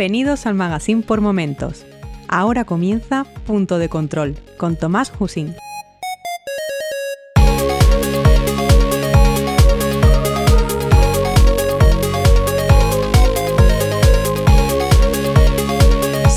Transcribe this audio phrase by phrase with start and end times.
[0.00, 1.84] Bienvenidos al Magazine por Momentos.
[2.26, 5.54] Ahora comienza Punto de Control con Tomás Husín.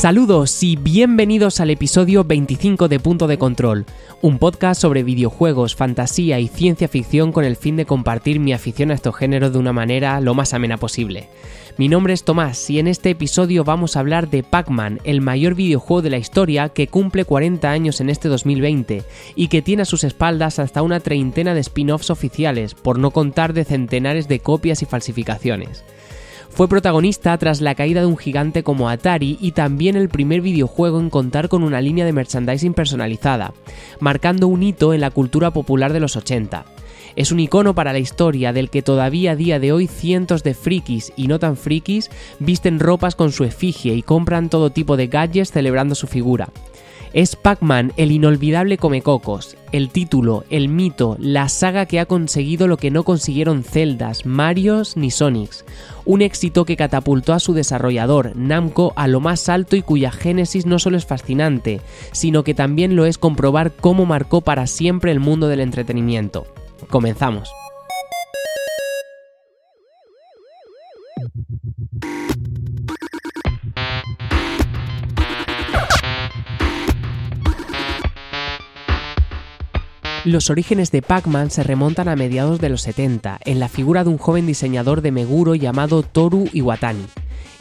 [0.04, 3.86] Saludos y bienvenidos al episodio 25 de Punto de Control,
[4.22, 8.92] un podcast sobre videojuegos, fantasía y ciencia ficción con el fin de compartir mi afición
[8.92, 11.30] a estos géneros de una manera lo más amena posible.
[11.78, 15.56] Mi nombre es Tomás y en este episodio vamos a hablar de Pac-Man, el mayor
[15.56, 19.04] videojuego de la historia que cumple 40 años en este 2020
[19.38, 23.54] y que tiene a sus espaldas hasta una treintena de spin-offs oficiales, por no contar
[23.54, 25.86] de centenares de copias y falsificaciones.
[26.54, 31.00] Fue protagonista tras la caída de un gigante como Atari y también el primer videojuego
[31.00, 33.56] en contar con una línea de merchandising personalizada,
[34.00, 36.64] marcando un hito en la cultura popular de los 80.
[37.16, 40.54] Es un icono para la historia del que todavía a día de hoy cientos de
[40.54, 45.08] frikis y no tan frikis visten ropas con su efigie y compran todo tipo de
[45.08, 46.50] gadgets celebrando su figura.
[47.14, 52.78] Es Pac-Man el inolvidable Comecocos, el título, el mito, la saga que ha conseguido lo
[52.78, 55.64] que no consiguieron Zeldas, Marios ni Sonics.
[56.06, 60.66] Un éxito que catapultó a su desarrollador, Namco, a lo más alto y cuya génesis
[60.66, 61.82] no solo es fascinante,
[62.14, 66.48] sino que también lo es comprobar cómo marcó para siempre el mundo del entretenimiento.
[66.90, 67.52] Comenzamos.
[80.26, 84.10] Los orígenes de Pac-Man se remontan a mediados de los 70, en la figura de
[84.10, 87.04] un joven diseñador de Meguro llamado Toru Iwatani.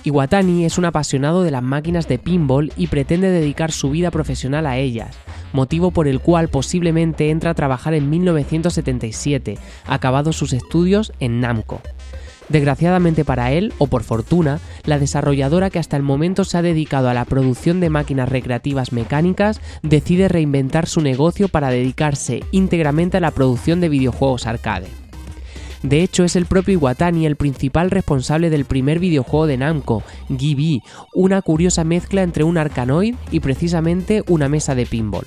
[0.04, 4.68] Iwatani es un apasionado de las máquinas de pinball y pretende dedicar su vida profesional
[4.68, 5.16] a ellas,
[5.52, 11.80] motivo por el cual posiblemente entra a trabajar en 1977, acabados sus estudios en Namco.
[12.52, 17.08] Desgraciadamente para él, o por fortuna, la desarrolladora que hasta el momento se ha dedicado
[17.08, 23.20] a la producción de máquinas recreativas mecánicas decide reinventar su negocio para dedicarse íntegramente a
[23.20, 24.88] la producción de videojuegos arcade.
[25.82, 30.82] De hecho, es el propio Iwatani el principal responsable del primer videojuego de Namco, Gibi,
[31.14, 35.26] una curiosa mezcla entre un arcanoid y precisamente una mesa de pinball.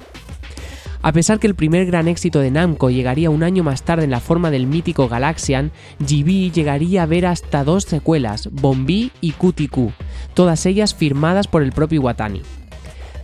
[1.05, 4.09] A pesar que el primer gran éxito de Namco llegaría un año más tarde en
[4.09, 9.91] la forma del mítico Galaxian, GB llegaría a ver hasta dos secuelas, Bombi y QTQ,
[10.33, 12.41] todas ellas firmadas por el propio Iwatani.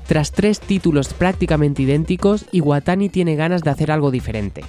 [0.06, 4.62] Tras tres títulos prácticamente idénticos, Iwatani tiene ganas de hacer algo diferente.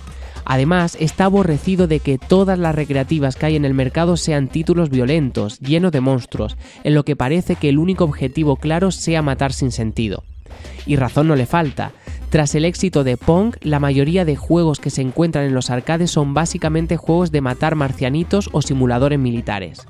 [0.47, 4.89] Además, está aborrecido de que todas las recreativas que hay en el mercado sean títulos
[4.89, 9.53] violentos, llenos de monstruos, en lo que parece que el único objetivo claro sea matar
[9.53, 10.25] sin sentido.
[10.87, 11.93] Y razón no le falta,
[12.32, 16.10] tras el éxito de Pong, la mayoría de juegos que se encuentran en los arcades
[16.10, 19.87] son básicamente juegos de matar marcianitos o simuladores militares.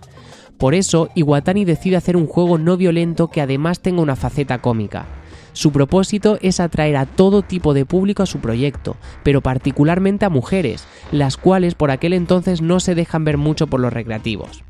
[0.59, 5.07] Por eso, Iwatani decide hacer un juego no violento que además tenga una faceta cómica.
[5.53, 10.29] Su propósito es atraer a todo tipo de público a su proyecto, pero particularmente a
[10.29, 14.65] mujeres, las cuales por aquel entonces no se dejan ver mucho por los recreativos.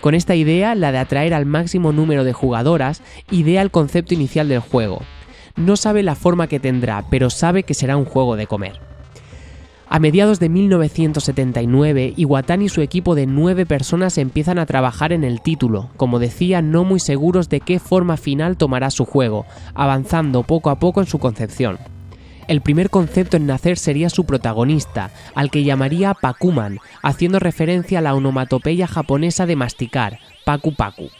[0.00, 4.48] Con esta idea, la de atraer al máximo número de jugadoras, idea el concepto inicial
[4.48, 5.02] del juego,
[5.56, 8.80] no sabe la forma que tendrá, pero sabe que será un juego de comer.
[9.88, 15.22] A mediados de 1979, Iwatani y su equipo de nueve personas empiezan a trabajar en
[15.22, 20.42] el título, como decía, no muy seguros de qué forma final tomará su juego, avanzando
[20.42, 21.78] poco a poco en su concepción.
[22.48, 28.02] El primer concepto en nacer sería su protagonista, al que llamaría Pakuman, haciendo referencia a
[28.02, 31.10] la onomatopeya japonesa de masticar, Paku Paku.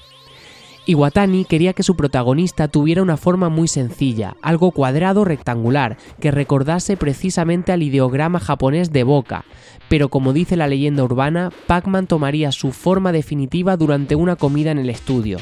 [0.89, 6.97] Iwatani quería que su protagonista tuviera una forma muy sencilla, algo cuadrado rectangular, que recordase
[6.97, 9.45] precisamente al ideograma japonés de boca,
[9.89, 14.79] pero como dice la leyenda urbana, Pac-Man tomaría su forma definitiva durante una comida en
[14.79, 15.39] el estudio.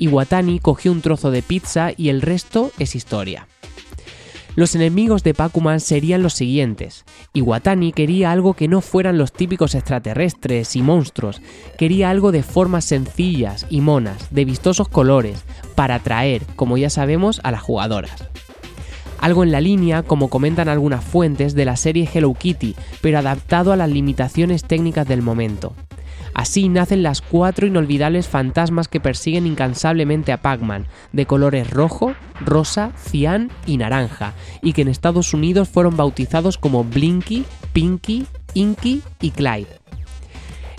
[0.00, 3.46] Iwatani cogió un trozo de pizza y el resto es historia.
[4.58, 7.04] Los enemigos de Pac-Man serían los siguientes.
[7.32, 11.40] Iwatani quería algo que no fueran los típicos extraterrestres y monstruos,
[11.78, 15.44] quería algo de formas sencillas y monas, de vistosos colores,
[15.76, 18.28] para atraer, como ya sabemos, a las jugadoras.
[19.20, 23.72] Algo en la línea, como comentan algunas fuentes, de la serie Hello Kitty, pero adaptado
[23.72, 25.72] a las limitaciones técnicas del momento.
[26.38, 32.92] Así nacen las cuatro inolvidables fantasmas que persiguen incansablemente a Pac-Man, de colores rojo, rosa,
[32.96, 38.24] cian y naranja, y que en Estados Unidos fueron bautizados como Blinky, Pinky,
[38.54, 39.80] Inky y Clyde.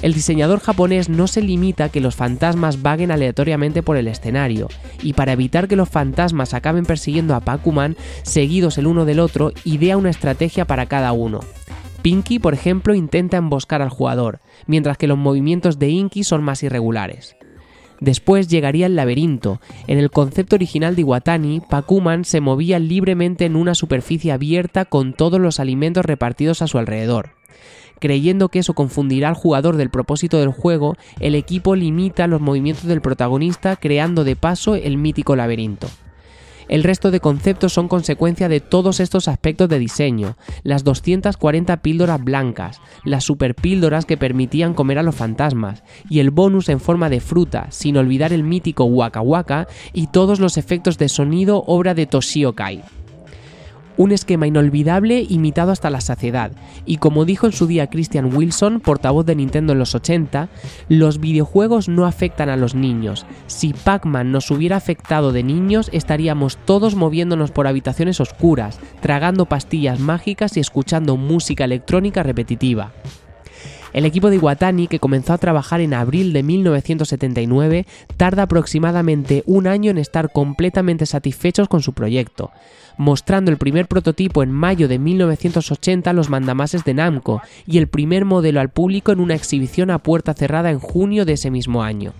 [0.01, 4.69] El diseñador japonés no se limita a que los fantasmas vaguen aleatoriamente por el escenario,
[5.03, 9.51] y para evitar que los fantasmas acaben persiguiendo a Pac-Man seguidos el uno del otro,
[9.65, 11.41] idea una estrategia para cada uno.
[12.01, 16.63] Pinky, por ejemplo, intenta emboscar al jugador, mientras que los movimientos de Inky son más
[16.63, 17.35] irregulares.
[17.99, 19.59] Después llegaría el laberinto.
[19.87, 25.13] En el concepto original de Iwatani, Pac-Man se movía libremente en una superficie abierta con
[25.13, 27.31] todos los alimentos repartidos a su alrededor.
[27.99, 32.85] Creyendo que eso confundirá al jugador del propósito del juego, el equipo limita los movimientos
[32.85, 35.89] del protagonista creando de paso el mítico laberinto.
[36.69, 42.23] El resto de conceptos son consecuencia de todos estos aspectos de diseño, las 240 píldoras
[42.23, 47.21] blancas, las superpíldoras que permitían comer a los fantasmas, y el bonus en forma de
[47.21, 52.05] fruta, sin olvidar el mítico Waka Waka y todos los efectos de sonido obra de
[52.05, 52.83] Toshio Kai
[53.99, 56.53] un esquema inolvidable imitado hasta la saciedad,
[56.85, 60.47] y como dijo en su día Christian Wilson, portavoz de Nintendo en los 80,
[60.87, 63.25] los videojuegos no afectan a los niños.
[63.47, 69.99] Si Pac-Man nos hubiera afectado de niños, estaríamos todos moviéndonos por habitaciones oscuras, tragando pastillas
[69.99, 72.93] mágicas y escuchando música electrónica repetitiva.
[73.93, 77.85] El equipo de Iwatani, que comenzó a trabajar en abril de 1979,
[78.17, 82.51] tarda aproximadamente un año en estar completamente satisfechos con su proyecto
[82.99, 88.25] mostrando el primer prototipo en mayo de 1980 los mandamases de Namco y el primer
[88.25, 92.11] modelo al público en una exhibición a puerta cerrada en junio de ese mismo año.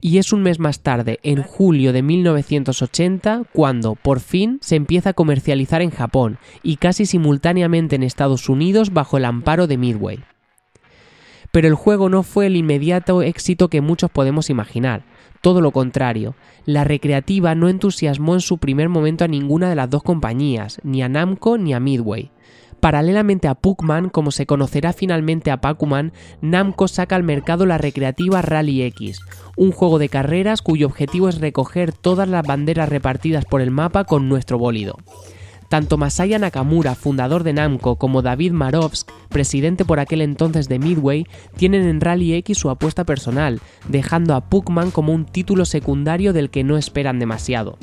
[0.00, 5.10] Y es un mes más tarde, en julio de 1980, cuando, por fin, se empieza
[5.10, 10.18] a comercializar en Japón y casi simultáneamente en Estados Unidos bajo el amparo de Midway.
[11.52, 15.04] Pero el juego no fue el inmediato éxito que muchos podemos imaginar.
[15.42, 16.34] Todo lo contrario,
[16.64, 21.02] la recreativa no entusiasmó en su primer momento a ninguna de las dos compañías, ni
[21.02, 22.30] a Namco ni a Midway.
[22.80, 28.42] Paralelamente a Puckman, como se conocerá finalmente a Pac-Man, Namco saca al mercado la recreativa
[28.42, 29.20] Rally X,
[29.56, 34.02] un juego de carreras cuyo objetivo es recoger todas las banderas repartidas por el mapa
[34.02, 34.96] con nuestro bólido.
[35.72, 41.26] Tanto Masaya Nakamura, fundador de Namco, como David Marovsk, presidente por aquel entonces de Midway,
[41.56, 43.58] tienen en Rally X su apuesta personal,
[43.88, 47.78] dejando a Puckman como un título secundario del que no esperan demasiado.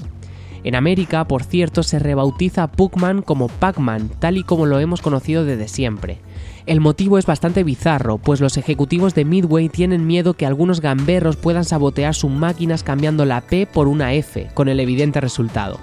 [0.63, 5.43] En América, por cierto, se rebautiza Puckman como Pac-Man, tal y como lo hemos conocido
[5.43, 6.19] desde siempre.
[6.67, 11.37] El motivo es bastante bizarro, pues los ejecutivos de Midway tienen miedo que algunos gamberros
[11.37, 15.79] puedan sabotear sus máquinas cambiando la P por una F, con el evidente resultado.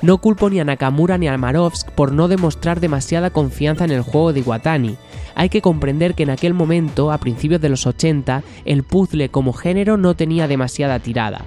[0.00, 4.02] No culpo ni a Nakamura ni a Marovsk por no demostrar demasiada confianza en el
[4.02, 4.96] juego de Iwatani.
[5.34, 9.52] Hay que comprender que en aquel momento, a principios de los 80, el puzzle como
[9.52, 11.44] género no tenía demasiada tirada.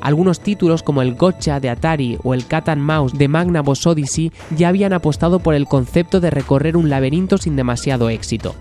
[0.00, 4.32] Algunos títulos como el Gotcha de Atari o el Cat and Mouse de Magnavox Odyssey
[4.56, 8.54] ya habían apostado por el concepto de recorrer un laberinto sin demasiado éxito.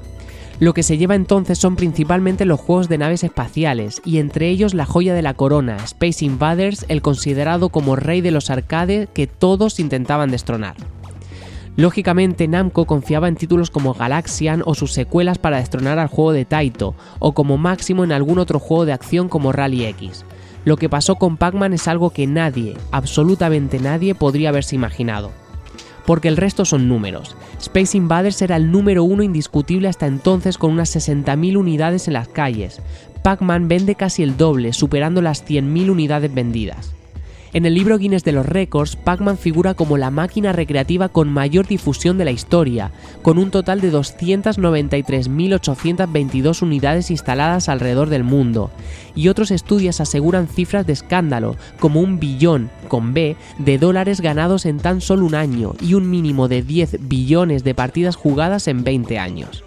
[0.59, 4.73] Lo que se lleva entonces son principalmente los juegos de naves espaciales, y entre ellos
[4.73, 9.25] la joya de la corona, Space Invaders, el considerado como rey de los arcades que
[9.25, 10.75] todos intentaban destronar.
[11.77, 16.44] Lógicamente, Namco confiaba en títulos como Galaxian o sus secuelas para destronar al juego de
[16.44, 20.25] Taito, o como máximo en algún otro juego de acción como Rally X.
[20.65, 25.31] Lo que pasó con Pac-Man es algo que nadie, absolutamente nadie, podría haberse imaginado
[26.09, 27.35] porque el resto son números.
[27.59, 32.27] Space Invaders era el número uno indiscutible hasta entonces con unas 60.000 unidades en las
[32.27, 32.81] calles.
[33.22, 36.95] Pac-Man vende casi el doble, superando las 100.000 unidades vendidas.
[37.51, 41.68] En el libro Guinness de los Récords, Pac-Man figura como la máquina recreativa con mayor
[41.68, 42.91] difusión de la historia,
[43.24, 48.70] con un total de 293.822 unidades instaladas alrededor del mundo,
[49.15, 54.68] y otros estudios aseguran cifras de escándalo, como un billón, con B, de dólares ganados
[54.68, 58.84] en tan solo un año y un mínimo de 10 billones de partidas jugadas en
[58.84, 59.63] 20 años.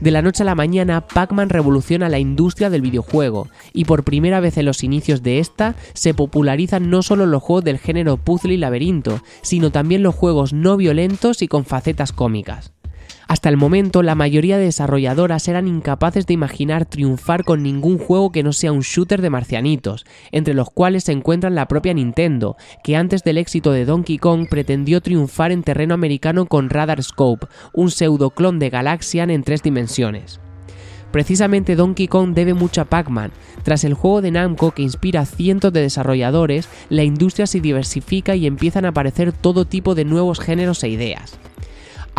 [0.00, 4.40] De la noche a la mañana, Pac-Man revoluciona la industria del videojuego, y por primera
[4.40, 8.54] vez en los inicios de esta, se popularizan no solo los juegos del género puzzle
[8.54, 12.72] y laberinto, sino también los juegos no violentos y con facetas cómicas.
[13.28, 18.32] Hasta el momento, la mayoría de desarrolladoras eran incapaces de imaginar triunfar con ningún juego
[18.32, 22.56] que no sea un shooter de marcianitos, entre los cuales se encuentran la propia Nintendo,
[22.82, 27.46] que antes del éxito de Donkey Kong pretendió triunfar en terreno americano con Radar Scope,
[27.72, 30.40] un pseudoclon de Galaxian en tres dimensiones.
[31.12, 33.32] Precisamente Donkey Kong debe mucho a Pac-Man.
[33.64, 38.36] Tras el juego de Namco que inspira a cientos de desarrolladores, la industria se diversifica
[38.36, 41.38] y empiezan a aparecer todo tipo de nuevos géneros e ideas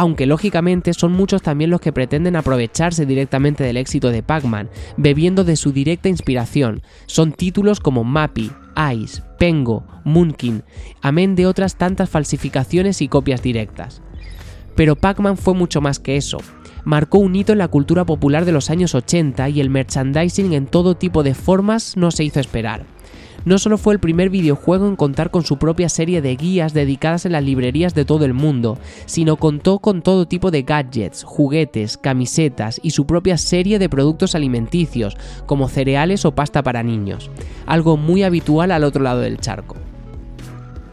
[0.02, 4.68] aunque lógicamente son muchos también los que pretenden aprovecharse directamente del éxito de Pac-Man,
[4.98, 6.82] bebiendo de su directa inspiración.
[7.06, 8.50] Son títulos como Mappy,
[8.96, 10.64] Ice, Pengo, Moonkin,
[11.04, 14.02] amén de otras tantas falsificaciones y copias directas.
[14.76, 16.40] Pero Pac-Man fue mucho más que eso.
[16.84, 20.66] Marcó un hito en la cultura popular de los años 80 y el merchandising en
[20.66, 22.88] todo tipo de formas no se hizo esperar
[23.44, 27.26] No solo fue el primer videojuego en contar con su propia serie de guías dedicadas
[27.26, 31.98] en las librerías de todo el mundo, sino contó con todo tipo de gadgets, juguetes,
[31.98, 35.18] camisetas y su propia serie de productos alimenticios,
[35.48, 37.32] como cereales o pasta para niños,
[37.66, 39.76] algo muy habitual al otro lado del charco.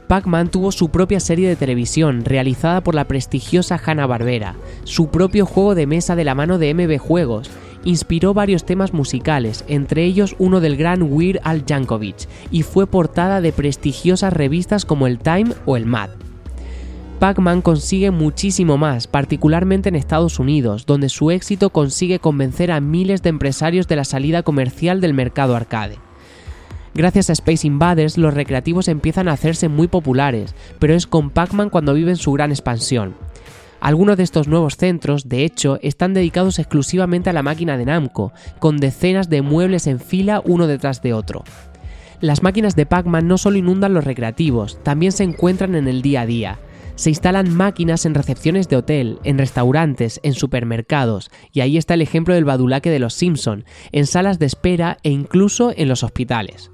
[0.09, 5.75] Pac-Man tuvo su propia serie de televisión realizada por la prestigiosa Hanna-Barbera, su propio juego
[5.75, 7.51] de mesa de la mano de MB Juegos,
[7.89, 13.41] inspiró varios temas musicales, entre ellos uno del gran Weird Al Yankovic, y fue portada
[13.41, 16.11] de prestigiosas revistas como el Time o el Mad.
[17.19, 23.23] Pac-Man consigue muchísimo más, particularmente en Estados Unidos, donde su éxito consigue convencer a miles
[23.23, 25.97] de empresarios de la salida comercial del mercado arcade.
[26.95, 31.71] Gracias a Space Invaders, los recreativos empiezan a hacerse muy populares, pero es con Pac-Man
[31.71, 33.15] cuando viven su gran expansión.
[33.81, 38.33] Algunos de estos nuevos centros, de hecho, están dedicados exclusivamente a la máquina de Namco,
[38.59, 41.45] con decenas de muebles en fila uno detrás de otro.
[42.21, 46.23] Las máquinas de Pac-Man no solo inundan los recreativos, también se encuentran en el día
[46.23, 46.59] a día.
[46.97, 52.03] Se instalan máquinas en recepciones de hotel, en restaurantes, en supermercados, y ahí está el
[52.03, 56.73] ejemplo del badulaque de los Simpson, en salas de espera e incluso en los hospitales.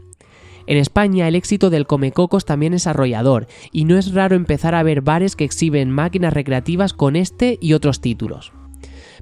[0.66, 4.83] En España el éxito del Comecocos también es arrollador y no es raro empezar a
[4.83, 8.52] ver bares que exhiben máquinas recreativas con este y otros títulos.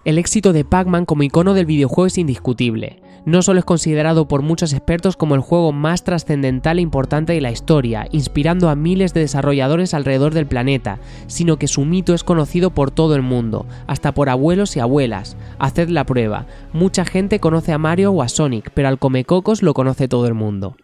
[0.04, 3.00] El éxito de Pac-Man como icono del videojuego es indiscutible.
[3.24, 7.40] No solo es considerado por muchos expertos como el juego más trascendental e importante de
[7.40, 12.24] la historia, inspirando a miles de desarrolladores alrededor del planeta, sino que su mito es
[12.24, 15.36] conocido por todo el mundo, hasta por abuelos y abuelas.
[15.60, 16.46] Haced la prueba.
[16.72, 20.34] Mucha gente conoce a Mario o a Sonic, pero al Comecocos lo conoce todo el
[20.34, 20.76] mundo.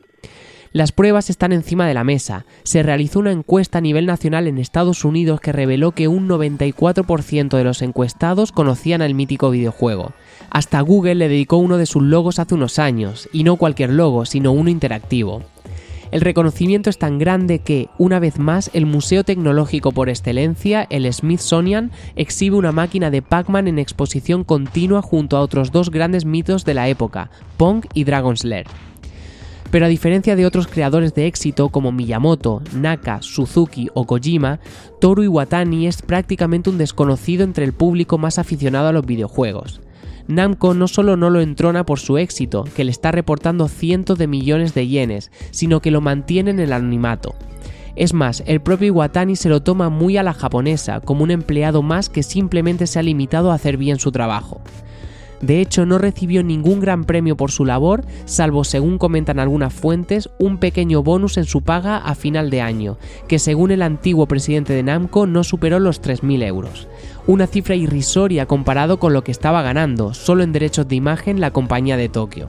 [0.73, 2.45] Las pruebas están encima de la mesa.
[2.63, 7.57] Se realizó una encuesta a nivel nacional en Estados Unidos que reveló que un 94%
[7.57, 10.13] de los encuestados conocían al mítico videojuego.
[10.51, 14.27] Hasta Google le dedicó uno de sus logos hace unos años, y no cualquier logo,
[14.27, 15.43] sino uno interactivo.
[16.11, 21.11] El reconocimiento es tan grande que, una vez más, el museo tecnológico por excelencia, el
[21.13, 26.65] Smithsonian, exhibe una máquina de Pac-Man en exposición continua junto a otros dos grandes mitos
[26.65, 28.67] de la época, Pong y Dragon's Lair.
[29.71, 34.61] Pero a diferencia de otros creadores de éxito como Miyamoto, Naka, Suzuki o Kojima,
[35.01, 39.81] Toru Iwatani es prácticamente un desconocido entre el público más aficionado a los videojuegos.
[40.27, 44.27] Namco no solo no lo entrona por su éxito, que le está reportando cientos de
[44.27, 47.35] millones de yenes, sino que lo mantiene en el anonimato.
[47.97, 51.83] Es más, el propio Iwatani se lo toma muy a la japonesa, como un empleado
[51.83, 54.61] más que simplemente se ha limitado a hacer bien su trabajo.
[55.41, 60.29] De hecho, no recibió ningún gran premio por su labor, salvo, según comentan algunas fuentes,
[60.39, 64.73] un pequeño bonus en su paga a final de año, que según el antiguo presidente
[64.73, 66.89] de Namco no superó los 3.000 euros.
[67.27, 71.53] Una cifra irrisoria comparado con lo que estaba ganando, solo en derechos de imagen, la
[71.53, 72.49] compañía de Tokio.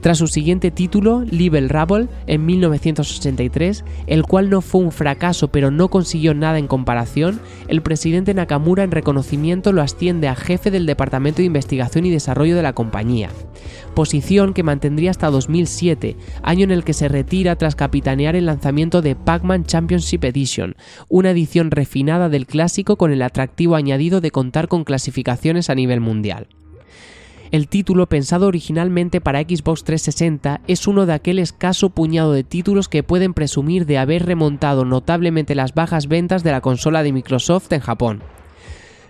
[0.00, 5.70] Tras su siguiente título, Level Rabble, en 1983, el cual no fue un fracaso pero
[5.70, 7.38] no consiguió nada en comparación,
[7.68, 12.56] el presidente Nakamura en reconocimiento lo asciende a jefe del Departamento de Investigación y Desarrollo
[12.56, 13.28] de la compañía,
[13.94, 19.02] posición que mantendría hasta 2007, año en el que se retira tras capitanear el lanzamiento
[19.02, 20.76] de Pac-Man Championship Edition,
[21.10, 26.00] una edición refinada del clásico con el atractivo añadido de contar con clasificaciones a nivel
[26.00, 26.48] mundial.
[27.50, 32.88] El título, pensado originalmente para Xbox 360, es uno de aquel escaso puñado de títulos
[32.88, 37.72] que pueden presumir de haber remontado notablemente las bajas ventas de la consola de Microsoft
[37.72, 38.22] en Japón.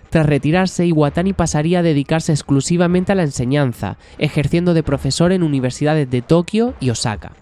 [0.09, 6.09] Tras retirarse, Iwatani pasaría a dedicarse exclusivamente a la enseñanza, ejerciendo de profesor en universidades
[6.09, 7.33] de Tokio y Osaka.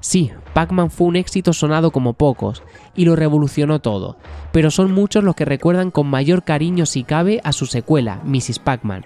[0.00, 2.62] Sí, Pac-Man fue un éxito sonado como pocos,
[2.96, 4.16] y lo revolucionó todo,
[4.52, 8.58] pero son muchos los que recuerdan con mayor cariño si cabe a su secuela, Mrs.
[8.58, 9.04] Pac-Man,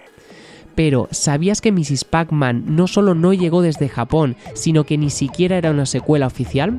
[0.78, 2.04] pero, ¿sabías que Mrs.
[2.04, 6.78] Pac-Man no solo no llegó desde Japón, sino que ni siquiera era una secuela oficial?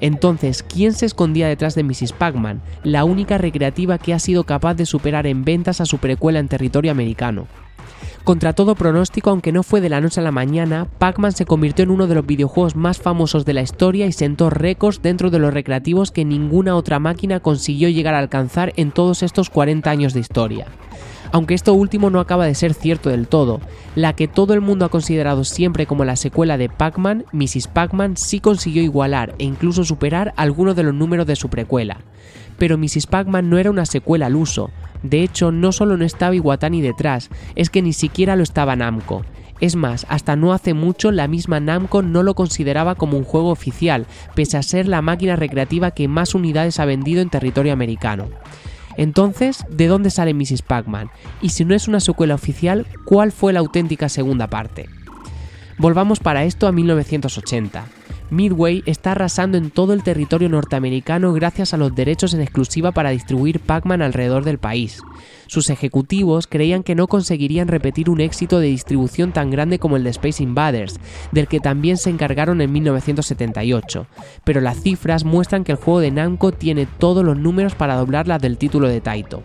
[0.00, 2.14] Entonces, ¿quién se escondía detrás de Mrs.
[2.14, 6.40] Pac-Man, la única recreativa que ha sido capaz de superar en ventas a su precuela
[6.40, 7.46] en territorio americano?
[8.24, 11.82] Contra todo pronóstico, aunque no fue de la noche a la mañana, Pac-Man se convirtió
[11.82, 15.38] en uno de los videojuegos más famosos de la historia y sentó récords dentro de
[15.38, 20.12] los recreativos que ninguna otra máquina consiguió llegar a alcanzar en todos estos 40 años
[20.12, 20.66] de historia
[21.32, 23.60] aunque esto último no acaba de ser cierto del todo.
[23.94, 27.68] La que todo el mundo ha considerado siempre como la secuela de Pac-Man, Mrs.
[27.68, 31.98] Pac-Man sí consiguió igualar e incluso superar algunos de los números de su precuela.
[32.58, 33.06] Pero Mrs.
[33.06, 34.70] Pac-Man no era una secuela al uso.
[35.02, 39.24] De hecho, no solo no estaba Iwatani detrás, es que ni siquiera lo estaba Namco.
[39.60, 43.50] Es más, hasta no hace mucho la misma Namco no lo consideraba como un juego
[43.50, 48.28] oficial, pese a ser la máquina recreativa que más unidades ha vendido en territorio americano.
[48.96, 50.62] Entonces, ¿de dónde sale Mrs.
[50.62, 51.10] Pac-Man?
[51.40, 54.88] Y si no es una secuela oficial, ¿cuál fue la auténtica segunda parte?
[55.78, 57.86] Volvamos para esto a 1980.
[58.30, 63.10] Midway está arrasando en todo el territorio norteamericano gracias a los derechos en exclusiva para
[63.10, 65.00] distribuir Pac-Man alrededor del país.
[65.46, 70.02] Sus ejecutivos creían que no conseguirían repetir un éxito de distribución tan grande como el
[70.02, 70.98] de Space Invaders,
[71.30, 74.06] del que también se encargaron en 1978,
[74.42, 78.26] pero las cifras muestran que el juego de Namco tiene todos los números para doblar
[78.26, 79.44] las del título de Taito.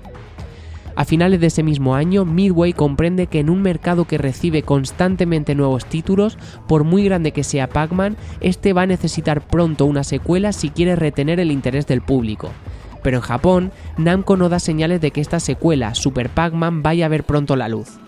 [0.96, 5.56] A finales de ese mismo año, Midway comprende que en un mercado que recibe constantemente
[5.56, 10.54] nuevos títulos, por muy grande que sea Pac-Man, este va a necesitar pronto una secuela
[10.54, 12.52] si quiere retener el interés del público.
[13.02, 17.10] Pero en Japón, Namco no da señales de que esta secuela, Super Pac-Man, vaya a
[17.10, 18.00] ver pronto la luz.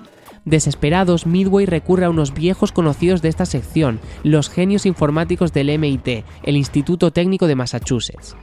[0.46, 6.24] Desesperados, Midway recurre a unos viejos conocidos de esta sección, los genios informáticos del MIT,
[6.44, 8.36] el Instituto Técnico de Massachusetts.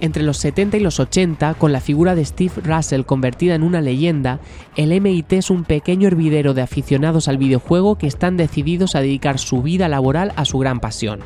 [0.00, 3.80] Entre los 70 y los 80, con la figura de Steve Russell convertida en una
[3.80, 4.40] leyenda,
[4.76, 9.38] el MIT es un pequeño hervidero de aficionados al videojuego que están decididos a dedicar
[9.38, 11.20] su vida laboral a su gran pasión.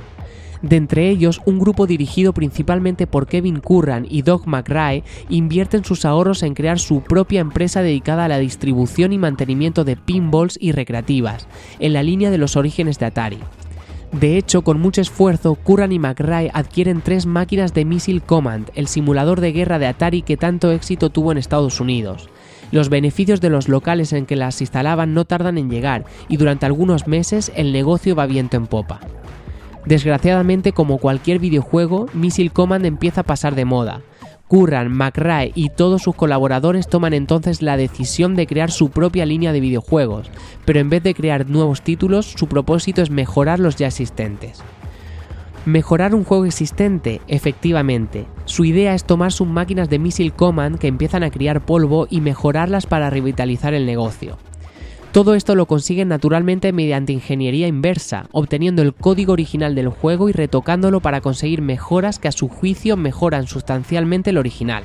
[0.62, 6.04] De entre ellos, un grupo dirigido principalmente por Kevin Curran y Doug McRae invierten sus
[6.04, 10.72] ahorros en crear su propia empresa dedicada a la distribución y mantenimiento de pinballs y
[10.72, 11.48] recreativas,
[11.78, 13.38] en la línea de los orígenes de Atari.
[14.12, 18.88] De hecho, con mucho esfuerzo, Curran y McRae adquieren tres máquinas de Missile Command, el
[18.88, 22.28] simulador de guerra de Atari que tanto éxito tuvo en Estados Unidos.
[22.72, 26.66] Los beneficios de los locales en que las instalaban no tardan en llegar y durante
[26.66, 29.00] algunos meses el negocio va viento en popa.
[29.86, 34.02] Desgraciadamente, como cualquier videojuego, Missile Command empieza a pasar de moda.
[34.50, 39.52] Curran, McRae y todos sus colaboradores toman entonces la decisión de crear su propia línea
[39.52, 40.28] de videojuegos,
[40.64, 44.60] pero en vez de crear nuevos títulos, su propósito es mejorar los ya existentes.
[45.66, 48.26] Mejorar un juego existente, efectivamente.
[48.44, 52.20] Su idea es tomar sus máquinas de Missile Command que empiezan a criar polvo y
[52.20, 54.36] mejorarlas para revitalizar el negocio.
[55.12, 60.32] Todo esto lo consiguen naturalmente mediante ingeniería inversa, obteniendo el código original del juego y
[60.32, 64.84] retocándolo para conseguir mejoras que a su juicio mejoran sustancialmente el original.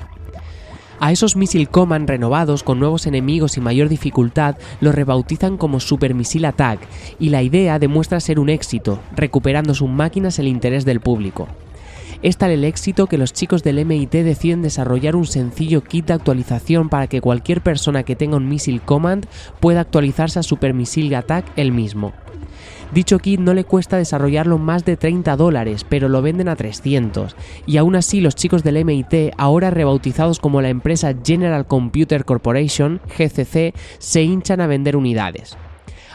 [0.99, 6.15] A esos Missile Command renovados con nuevos enemigos y mayor dificultad los rebautizan como Super
[6.15, 6.79] Missile Attack
[7.19, 11.47] y la idea demuestra ser un éxito, recuperando sus máquinas el interés del público.
[12.21, 16.13] Es tal el éxito que los chicos del MIT deciden desarrollar un sencillo kit de
[16.13, 19.25] actualización para que cualquier persona que tenga un Missile Command
[19.59, 22.13] pueda actualizarse a Super Missile Attack el mismo.
[22.93, 27.35] Dicho kit no le cuesta desarrollarlo más de 30 dólares, pero lo venden a 300,
[27.65, 33.01] y aún así los chicos del MIT, ahora rebautizados como la empresa General Computer Corporation,
[33.17, 35.57] GCC, se hinchan a vender unidades.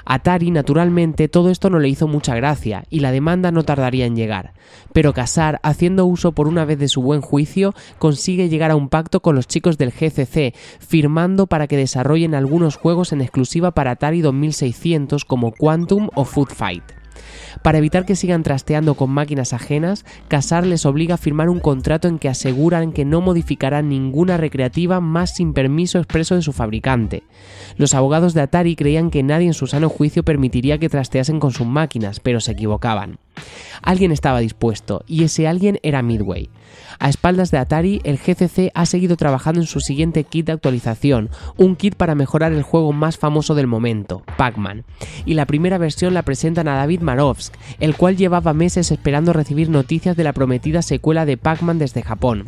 [0.04, 4.16] Atari, naturalmente, todo esto no le hizo mucha gracia y la demanda no tardaría en
[4.16, 4.52] llegar.
[4.92, 8.88] Pero Casar, haciendo uso por una vez de su buen juicio, consigue llegar a un
[8.88, 13.92] pacto con los chicos del GCC, firmando para que desarrollen algunos juegos en exclusiva para
[13.92, 16.99] Atari 2600 como Quantum o Food Fight.
[17.62, 22.08] Para evitar que sigan trasteando con máquinas ajenas, Casar les obliga a firmar un contrato
[22.08, 27.24] en que aseguran que no modificarán ninguna recreativa más sin permiso expreso de su fabricante.
[27.76, 31.52] Los abogados de Atari creían que nadie en su sano juicio permitiría que trasteasen con
[31.52, 33.18] sus máquinas, pero se equivocaban.
[33.82, 36.50] Alguien estaba dispuesto, y ese alguien era Midway.
[36.98, 41.30] A espaldas de Atari, el GCC ha seguido trabajando en su siguiente kit de actualización,
[41.56, 44.84] un kit para mejorar el juego más famoso del momento, Pac-Man.
[45.24, 47.00] Y la primera versión la presentan a David
[47.78, 52.46] El cual llevaba meses esperando recibir noticias de la prometida secuela de Pac-Man desde Japón.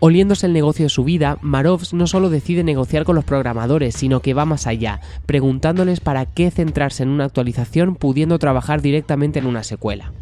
[0.00, 4.20] Oliéndose el negocio de su vida, Marovsk no solo decide negociar con los programadores, sino
[4.20, 9.46] que va más allá, preguntándoles para qué centrarse en una actualización pudiendo trabajar directamente en
[9.46, 10.12] una secuela.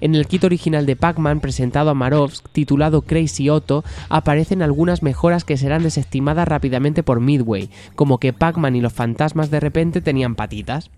[0.00, 5.44] En el kit original de Pac-Man presentado a Marovsk, titulado Crazy Otto, aparecen algunas mejoras
[5.44, 10.34] que serán desestimadas rápidamente por Midway, como que Pac-Man y los fantasmas de repente tenían
[10.34, 10.90] patitas.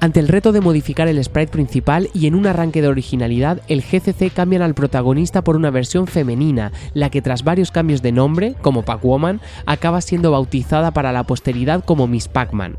[0.00, 3.82] Ante el reto de modificar el sprite principal y en un arranque de originalidad, el
[3.82, 8.54] GCC cambian al protagonista por una versión femenina, la que tras varios cambios de nombre,
[8.62, 12.76] como Pac-Woman, acaba siendo bautizada para la posteridad como Miss Pac-Man.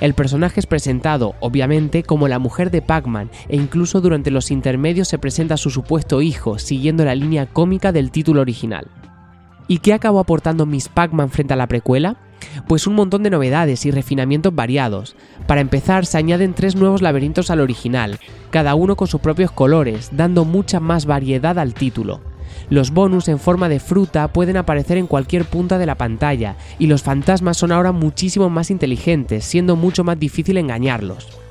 [0.00, 5.08] El personaje es presentado, obviamente, como la mujer de Pac-Man e incluso durante los intermedios
[5.08, 8.86] se presenta a su supuesto hijo, siguiendo la línea cómica del título original.
[9.68, 12.16] ¿Y qué acabó aportando Miss Pac-Man frente a la precuela?
[12.66, 15.16] Pues un montón de novedades y refinamientos variados.
[15.46, 18.18] Para empezar, se añaden tres nuevos laberintos al original,
[18.50, 22.20] cada uno con sus propios colores, dando mucha más variedad al título.
[22.70, 26.86] Los bonus en forma de fruta pueden aparecer en cualquier punta de la pantalla, y
[26.86, 31.41] los fantasmas son ahora muchísimo más inteligentes, siendo mucho más difícil engañarlos.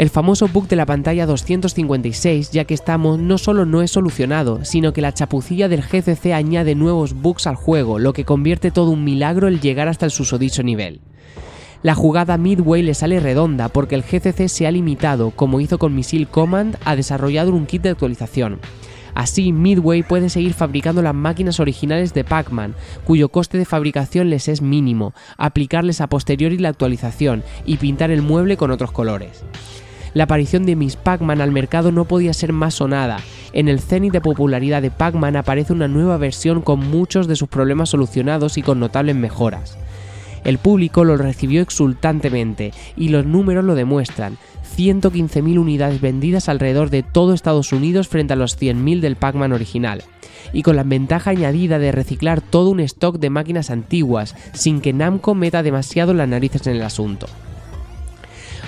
[0.00, 4.64] El famoso bug de la pantalla 256, ya que estamos, no solo no es solucionado,
[4.64, 8.92] sino que la chapucilla del GCC añade nuevos bugs al juego, lo que convierte todo
[8.92, 11.02] un milagro el llegar hasta el susodicho nivel.
[11.82, 15.94] La jugada Midway le sale redonda porque el GCC se ha limitado, como hizo con
[15.94, 18.58] Missile Command, a desarrollar un kit de actualización.
[19.12, 24.48] Así, Midway puede seguir fabricando las máquinas originales de Pac-Man, cuyo coste de fabricación les
[24.48, 29.44] es mínimo, aplicarles a posteriori la actualización y pintar el mueble con otros colores.
[30.12, 33.20] La aparición de Miss Pac-Man al mercado no podía ser más sonada.
[33.52, 37.48] En el cenit de popularidad de Pac-Man aparece una nueva versión con muchos de sus
[37.48, 39.78] problemas solucionados y con notables mejoras.
[40.42, 44.36] El público lo recibió exultantemente y los números lo demuestran.
[44.76, 50.02] 115.000 unidades vendidas alrededor de todo Estados Unidos frente a los 100.000 del Pac-Man original.
[50.52, 54.92] Y con la ventaja añadida de reciclar todo un stock de máquinas antiguas, sin que
[54.92, 57.26] Namco meta demasiado las narices en el asunto.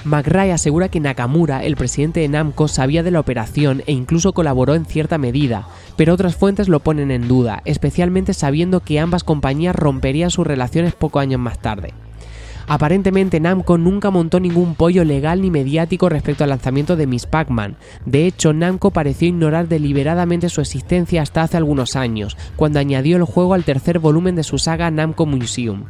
[0.05, 4.75] McRae asegura que Nakamura, el presidente de Namco, sabía de la operación e incluso colaboró
[4.75, 9.77] en cierta medida, pero otras fuentes lo ponen en duda, especialmente sabiendo que ambas compañías
[9.77, 11.95] romperían sus relaciones pocos años más tarde.
[12.67, 17.77] Aparentemente Namco nunca montó ningún pollo legal ni mediático respecto al lanzamiento de Miss Pac-Man.
[18.05, 23.25] De hecho, Namco pareció ignorar deliberadamente su existencia hasta hace algunos años, cuando añadió el
[23.25, 25.85] juego al tercer volumen de su saga Namco Museum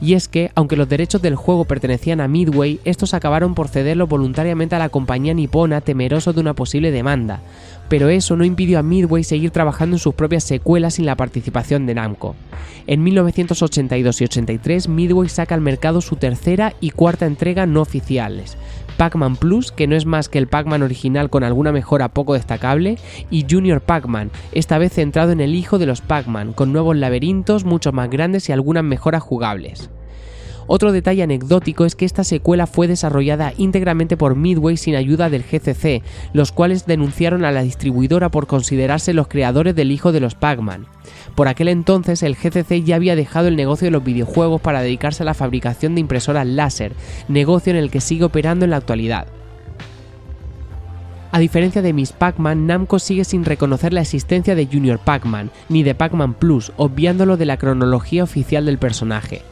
[0.00, 4.06] y es que, aunque los derechos del juego pertenecían a Midway, estos acabaron por cederlo
[4.06, 7.40] voluntariamente a la compañía nipona temeroso de una posible demanda,
[7.88, 11.86] pero eso no impidió a Midway seguir trabajando en sus propias secuelas sin la participación
[11.86, 12.34] de Namco.
[12.86, 18.56] En 1982 y 83, Midway saca al mercado su tercera y cuarta entrega no oficiales,
[19.00, 22.98] Pac-Man Plus, que no es más que el Pac-Man original con alguna mejora poco destacable,
[23.30, 27.64] y Junior Pac-Man, esta vez centrado en el hijo de los Pac-Man, con nuevos laberintos
[27.64, 29.88] mucho más grandes y algunas mejoras jugables.
[30.72, 35.42] Otro detalle anecdótico es que esta secuela fue desarrollada íntegramente por Midway sin ayuda del
[35.42, 40.36] GCC, los cuales denunciaron a la distribuidora por considerarse los creadores del hijo de los
[40.36, 40.86] Pac-Man.
[41.34, 45.24] Por aquel entonces el GCC ya había dejado el negocio de los videojuegos para dedicarse
[45.24, 46.92] a la fabricación de impresoras láser,
[47.26, 49.26] negocio en el que sigue operando en la actualidad.
[51.32, 55.82] A diferencia de Miss Pac-Man, Namco sigue sin reconocer la existencia de Junior Pac-Man, ni
[55.82, 59.42] de Pac-Man Plus, obviándolo de la cronología oficial del personaje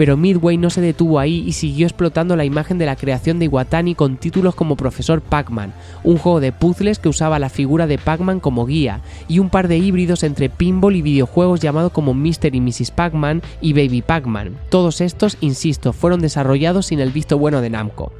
[0.00, 3.44] pero Midway no se detuvo ahí y siguió explotando la imagen de la creación de
[3.44, 7.98] Iwatani con títulos como Profesor Pac-Man, un juego de puzzles que usaba la figura de
[7.98, 12.54] Pac-Man como guía, y un par de híbridos entre pinball y videojuegos llamados como Mr.
[12.54, 12.92] y Mrs.
[12.92, 14.56] Pac-Man y Baby Pac-Man.
[14.70, 18.10] Todos estos, insisto, fueron desarrollados sin el visto bueno de Namco.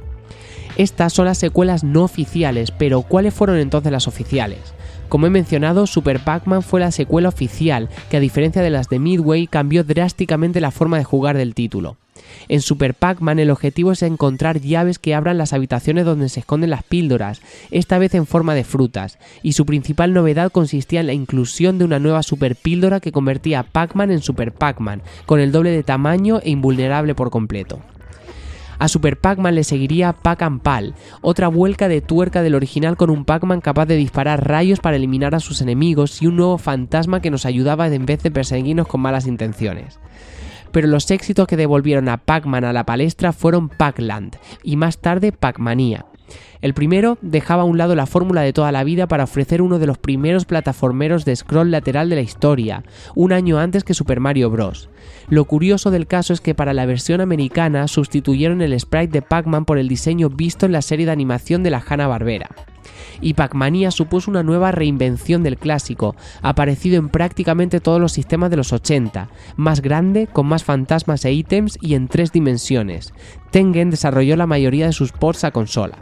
[0.77, 4.59] Estas son las secuelas no oficiales, pero ¿cuáles fueron entonces las oficiales?
[5.11, 8.97] Como he mencionado, Super Pac-Man fue la secuela oficial, que a diferencia de las de
[8.97, 11.97] Midway cambió drásticamente la forma de jugar del título.
[12.47, 16.69] En Super Pac-Man el objetivo es encontrar llaves que abran las habitaciones donde se esconden
[16.69, 21.13] las píldoras, esta vez en forma de frutas, y su principal novedad consistía en la
[21.13, 25.51] inclusión de una nueva super píldora que convertía a Pac-Man en Super Pac-Man, con el
[25.51, 27.81] doble de tamaño e invulnerable por completo.
[28.81, 33.25] A Super Pac-Man le seguiría Pac-Man Pal, otra vuelca de tuerca del original con un
[33.25, 37.29] Pac-Man capaz de disparar rayos para eliminar a sus enemigos y un nuevo fantasma que
[37.29, 39.99] nos ayudaba en vez de perseguirnos con malas intenciones
[40.71, 45.31] pero los éxitos que devolvieron a Pac-Man a la palestra fueron Pac-Land y más tarde
[45.31, 46.05] Pac-Mania.
[46.61, 49.79] El primero dejaba a un lado la fórmula de toda la vida para ofrecer uno
[49.79, 52.83] de los primeros plataformeros de scroll lateral de la historia,
[53.15, 54.89] un año antes que Super Mario Bros.
[55.27, 59.65] Lo curioso del caso es que para la versión americana sustituyeron el sprite de Pac-Man
[59.65, 62.49] por el diseño visto en la serie de animación de la Hanna-Barbera
[63.21, 68.57] y Pac-Mania supuso una nueva reinvención del clásico, aparecido en prácticamente todos los sistemas de
[68.57, 73.13] los 80, más grande, con más fantasmas e ítems y en tres dimensiones.
[73.51, 75.99] Tengen desarrolló la mayoría de sus ports a consola.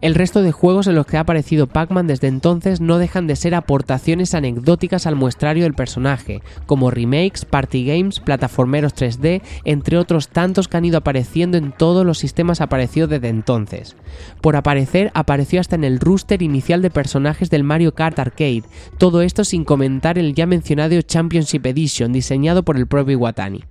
[0.00, 3.36] El resto de juegos en los que ha aparecido Pac-Man desde entonces no dejan de
[3.36, 10.28] ser aportaciones anecdóticas al muestrario del personaje, como remakes, party games, plataformeros 3D, entre otros
[10.28, 13.94] tantos que han ido apareciendo en todos los sistemas aparecidos desde entonces.
[14.40, 18.64] Por aparecer, apareció hasta en el rooster inicial de personajes del Mario Kart Arcade,
[18.96, 23.64] todo esto sin comentar el ya mencionado Championship Edition diseñado por el propio Iwatani.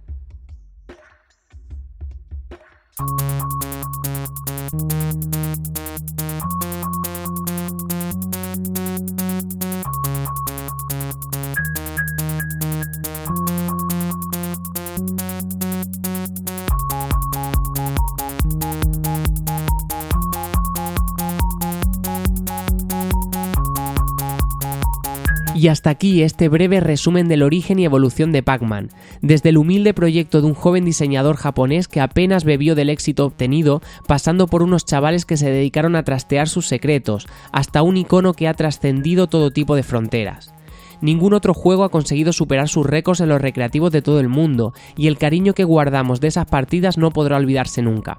[25.59, 28.91] Y hasta aquí este breve resumen del origen y evolución de Pac-Man,
[29.21, 33.81] desde el humilde proyecto de un joven diseñador japonés que apenas bebió del éxito obtenido,
[34.07, 38.47] pasando por unos chavales que se dedicaron a trastear sus secretos, hasta un icono que
[38.47, 40.53] ha trascendido todo tipo de fronteras.
[41.01, 44.73] Ningún otro juego ha conseguido superar sus récords en los recreativos de todo el mundo,
[44.95, 48.17] y el cariño que guardamos de esas partidas no podrá olvidarse nunca.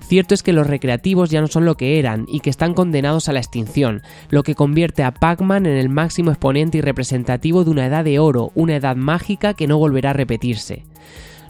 [0.00, 3.28] Cierto es que los recreativos ya no son lo que eran y que están condenados
[3.28, 7.70] a la extinción, lo que convierte a Pac-Man en el máximo exponente y representativo de
[7.70, 10.84] una edad de oro, una edad mágica que no volverá a repetirse.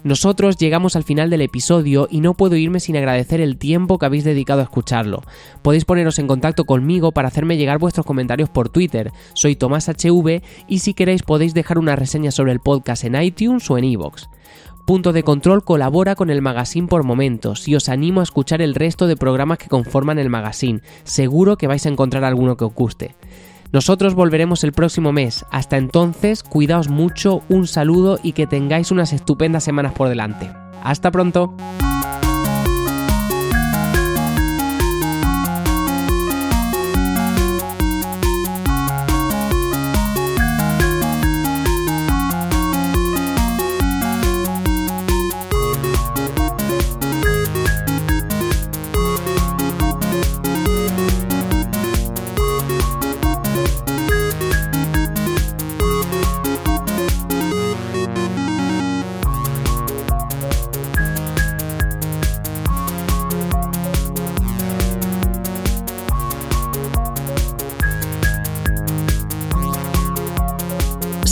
[0.04, 4.06] Nosotros llegamos al final del episodio y no puedo irme sin agradecer el tiempo que
[4.06, 5.22] habéis dedicado a escucharlo.
[5.62, 9.12] Podéis poneros en contacto conmigo para hacerme llegar vuestros comentarios por Twitter.
[9.34, 13.68] Soy Tomás HV y si queréis podéis dejar una reseña sobre el podcast en iTunes
[13.70, 14.26] o en iVoox.
[14.88, 18.74] Punto de Control colabora con el magazine por momentos y os animo a escuchar el
[18.74, 20.81] resto de programas que conforman el magazine.
[21.05, 23.14] Seguro que vais a encontrar alguno que os guste.
[23.70, 25.44] Nosotros volveremos el próximo mes.
[25.51, 30.51] Hasta entonces, cuidaos mucho, un saludo y que tengáis unas estupendas semanas por delante.
[30.83, 31.55] Hasta pronto.